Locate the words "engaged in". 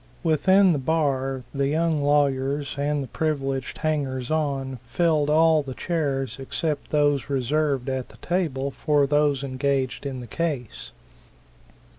9.43-10.19